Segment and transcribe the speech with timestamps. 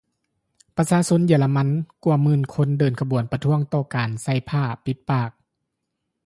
[0.77, 1.67] ປະຊາຊົນເຢຍລະມັນ
[2.05, 5.31] ກວ່າໝື່ນຄົນເດີນຂະບວນປະທ້ວງຕໍ່ຕ້ານການໃສ່ຜ້າປິດປາກ